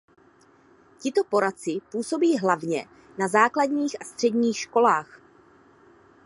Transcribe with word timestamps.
Tito 0.99 1.23
poradci 1.23 1.79
působí 1.91 2.37
hlavně 2.37 2.87
na 3.17 3.27
základních 3.27 4.01
a 4.01 4.05
středních 4.05 4.57
školách. 4.57 5.19